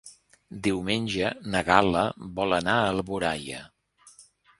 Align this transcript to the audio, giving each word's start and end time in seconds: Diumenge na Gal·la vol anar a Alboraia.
Diumenge 0.67 1.27
na 1.55 1.61
Gal·la 1.67 2.01
vol 2.39 2.57
anar 2.61 2.79
a 2.79 2.89
Alboraia. 2.95 3.61